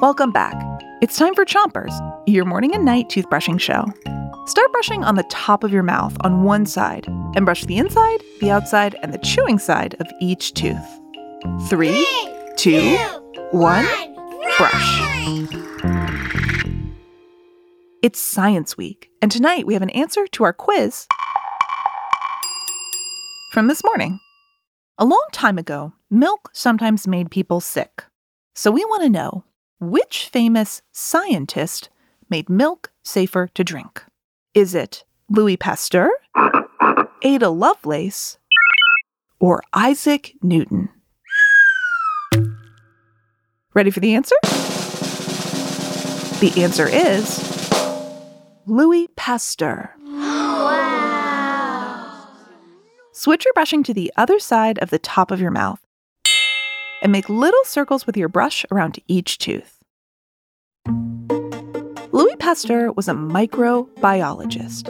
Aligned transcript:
Welcome 0.00 0.30
back. 0.30 0.54
It's 1.00 1.16
time 1.16 1.34
for 1.34 1.44
Chompers, 1.44 1.92
your 2.26 2.44
morning 2.44 2.74
and 2.74 2.84
night 2.84 3.08
toothbrushing 3.08 3.60
show. 3.60 3.84
Start 4.46 4.72
brushing 4.72 5.04
on 5.04 5.16
the 5.16 5.26
top 5.30 5.64
of 5.64 5.72
your 5.72 5.82
mouth 5.82 6.16
on 6.20 6.44
one 6.44 6.66
side 6.66 7.06
and 7.08 7.44
brush 7.44 7.64
the 7.64 7.76
inside, 7.76 8.22
the 8.40 8.50
outside, 8.50 8.96
and 9.02 9.12
the 9.12 9.18
chewing 9.18 9.58
side 9.58 9.94
of 10.00 10.06
each 10.20 10.54
tooth. 10.54 11.00
Three, 11.68 12.06
two, 12.56 12.96
one, 13.50 13.86
brush. 14.56 15.00
It's 18.02 18.20
Science 18.20 18.76
Week, 18.76 19.10
and 19.20 19.30
tonight 19.30 19.66
we 19.66 19.74
have 19.74 19.82
an 19.82 19.90
answer 19.90 20.26
to 20.28 20.44
our 20.44 20.52
quiz 20.52 21.06
from 23.52 23.66
this 23.66 23.82
morning. 23.84 24.20
A 24.96 25.04
long 25.04 25.26
time 25.32 25.58
ago, 25.58 25.92
milk 26.10 26.50
sometimes 26.52 27.06
made 27.06 27.30
people 27.30 27.60
sick. 27.60 28.04
So 28.58 28.72
we 28.72 28.84
want 28.86 29.04
to 29.04 29.08
know 29.08 29.44
which 29.78 30.28
famous 30.32 30.82
scientist 30.90 31.90
made 32.28 32.50
milk 32.50 32.90
safer 33.04 33.46
to 33.54 33.62
drink? 33.62 34.02
Is 34.52 34.74
it 34.74 35.04
Louis 35.30 35.56
Pasteur, 35.56 36.10
Ada 37.22 37.50
Lovelace, 37.50 38.36
or 39.38 39.62
Isaac 39.74 40.34
Newton? 40.42 40.88
Ready 43.74 43.92
for 43.92 44.00
the 44.00 44.16
answer? 44.16 44.34
The 46.40 46.52
answer 46.56 46.88
is 46.88 47.70
Louis 48.66 49.06
Pasteur. 49.14 49.94
Wow. 50.04 50.98
Switch 53.12 53.44
your 53.44 53.54
brushing 53.54 53.84
to 53.84 53.94
the 53.94 54.12
other 54.16 54.40
side 54.40 54.80
of 54.80 54.90
the 54.90 54.98
top 54.98 55.30
of 55.30 55.40
your 55.40 55.52
mouth 55.52 55.78
and 57.02 57.12
make 57.12 57.28
little 57.28 57.64
circles 57.64 58.06
with 58.06 58.16
your 58.16 58.28
brush 58.28 58.64
around 58.70 58.98
each 59.08 59.38
tooth. 59.38 59.78
Louis 62.12 62.36
Pasteur 62.36 62.92
was 62.92 63.08
a 63.08 63.12
microbiologist. 63.12 64.84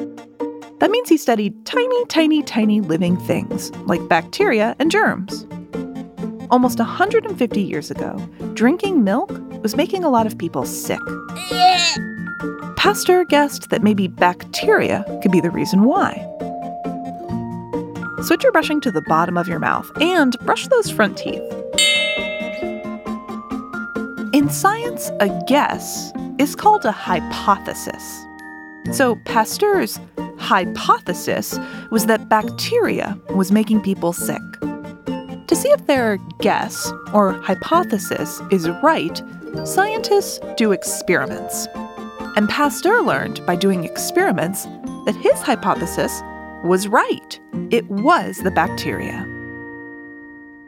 That 0.78 0.90
means 0.90 1.08
he 1.08 1.16
studied 1.16 1.66
tiny, 1.66 2.06
tiny, 2.06 2.42
tiny 2.42 2.80
living 2.80 3.16
things 3.16 3.74
like 3.86 4.08
bacteria 4.08 4.76
and 4.78 4.90
germs. 4.90 5.46
Almost 6.50 6.78
150 6.78 7.60
years 7.60 7.90
ago, 7.90 8.16
drinking 8.54 9.04
milk 9.04 9.30
was 9.62 9.76
making 9.76 10.04
a 10.04 10.08
lot 10.08 10.26
of 10.26 10.38
people 10.38 10.64
sick. 10.64 11.00
Pasteur 12.76 13.24
guessed 13.24 13.70
that 13.70 13.82
maybe 13.82 14.06
bacteria 14.06 15.04
could 15.20 15.32
be 15.32 15.40
the 15.40 15.50
reason 15.50 15.82
why. 15.82 16.14
Switch 18.22 18.42
your 18.42 18.52
brushing 18.52 18.80
to 18.80 18.90
the 18.90 19.02
bottom 19.02 19.36
of 19.36 19.48
your 19.48 19.58
mouth 19.58 19.90
and 20.00 20.36
brush 20.40 20.68
those 20.68 20.90
front 20.90 21.18
teeth. 21.18 21.42
In 24.48 24.54
science, 24.54 25.10
a 25.20 25.28
guess 25.46 26.10
is 26.38 26.56
called 26.56 26.86
a 26.86 26.90
hypothesis. 26.90 28.26
So 28.92 29.16
Pasteur's 29.26 30.00
hypothesis 30.38 31.58
was 31.90 32.06
that 32.06 32.30
bacteria 32.30 33.20
was 33.34 33.52
making 33.52 33.82
people 33.82 34.14
sick. 34.14 34.40
To 35.48 35.54
see 35.54 35.68
if 35.68 35.86
their 35.86 36.16
guess 36.40 36.90
or 37.12 37.34
hypothesis 37.42 38.40
is 38.50 38.70
right, 38.82 39.22
scientists 39.64 40.40
do 40.56 40.72
experiments. 40.72 41.68
And 42.34 42.48
Pasteur 42.48 43.02
learned 43.02 43.44
by 43.44 43.54
doing 43.54 43.84
experiments 43.84 44.64
that 45.04 45.18
his 45.20 45.42
hypothesis 45.42 46.22
was 46.64 46.88
right. 46.88 47.38
It 47.70 47.86
was 47.90 48.38
the 48.38 48.50
bacteria. 48.50 49.26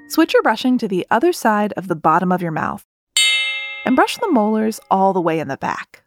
Switch 0.09 0.35
your 0.35 0.43
brushing 0.43 0.77
to 0.77 0.87
the 0.87 1.07
other 1.11 1.33
side 1.33 1.73
of 1.79 1.89
the 1.89 1.97
bottom 1.97 2.31
of 2.31 2.43
your 2.43 2.53
mouth 2.53 2.85
and 3.85 3.97
brush 3.97 4.17
the 4.19 4.31
molars 4.31 4.81
all 4.91 5.13
the 5.13 5.21
way 5.21 5.39
in 5.39 5.49
the 5.49 5.57
back. 5.57 6.03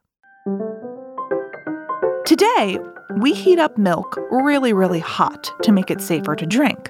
Today, 2.25 2.79
we 3.17 3.33
heat 3.33 3.59
up 3.59 3.77
milk 3.77 4.17
really, 4.31 4.73
really 4.73 4.99
hot 4.99 5.51
to 5.63 5.71
make 5.71 5.91
it 5.91 6.01
safer 6.01 6.35
to 6.35 6.45
drink. 6.45 6.87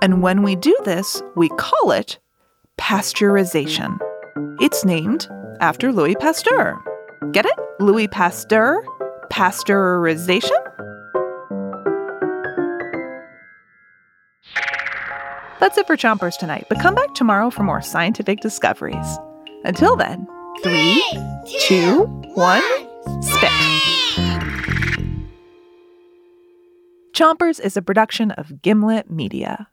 And 0.00 0.22
when 0.22 0.42
we 0.42 0.56
do 0.56 0.76
this, 0.84 1.22
we 1.36 1.48
call 1.50 1.90
it 1.90 2.18
pasteurization. 2.78 3.98
It's 4.60 4.84
named 4.84 5.28
after 5.60 5.92
Louis 5.92 6.14
Pasteur. 6.16 6.80
Get 7.32 7.46
it? 7.46 7.58
Louis 7.80 8.08
Pasteur 8.08 8.82
pasteurization? 9.30 10.50
That's 15.60 15.76
it 15.76 15.86
for 15.86 15.96
Chompers 15.96 16.38
tonight, 16.38 16.66
but 16.68 16.78
come 16.80 16.94
back 16.94 17.14
tomorrow 17.14 17.50
for 17.50 17.64
more 17.64 17.82
scientific 17.82 18.40
discoveries. 18.40 19.18
Until 19.64 19.96
then, 19.96 20.26
three, 20.62 21.02
two, 21.60 22.04
one, 22.34 22.62
spit. 23.22 23.50
Chompers 27.12 27.58
is 27.58 27.76
a 27.76 27.82
production 27.82 28.30
of 28.30 28.62
Gimlet 28.62 29.10
Media. 29.10 29.68